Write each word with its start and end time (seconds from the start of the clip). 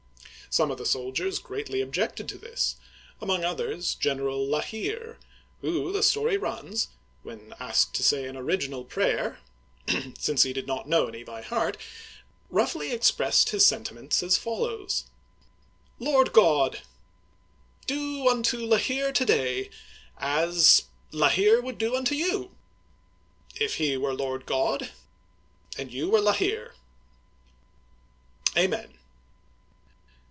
Some 0.53 0.69
of 0.69 0.77
the 0.77 0.85
soldiers 0.85 1.39
greatly 1.39 1.79
objected 1.79 2.27
to 2.27 2.37
this, 2.37 2.75
among 3.21 3.45
others 3.45 3.95
General 3.95 4.45
La 4.45 4.59
Hire 4.59 4.67
(heer), 4.67 5.19
who, 5.61 5.93
the 5.93 6.03
story 6.03 6.35
runs, 6.35 6.89
when 7.23 7.53
asked 7.57 7.93
to 7.95 8.03
say 8.03 8.25
an 8.25 8.35
original 8.35 8.83
prayer, 8.83 9.39
since 10.19 10.43
he 10.43 10.51
did 10.51 10.67
not 10.67 10.89
know 10.89 11.07
any 11.07 11.23
by 11.23 11.41
heart, 11.41 11.77
roughly 12.49 12.91
expressed 12.91 13.51
his 13.51 13.65
sentiments 13.65 14.21
as 14.21 14.37
follows:" 14.37 15.05
Lord 15.99 16.33
God,— 16.33 16.81
Do 17.87 18.27
unto 18.27 18.57
La 18.57 18.77
Hire 18.77 19.13
to 19.13 19.23
day 19.25 19.69
as 20.17 20.81
La 21.13 21.29
Hire 21.29 21.61
would 21.61 21.77
do 21.77 21.95
unto 21.95 22.13
you, 22.13 22.53
if 23.55 23.75
he 23.75 23.95
were 23.95 24.13
Lord 24.13 24.45
God 24.45 24.91
and 25.77 25.93
you 25.93 26.09
were 26.09 26.19
La 26.19 26.33
Hire. 26.33 26.75
Amen." 28.57 28.97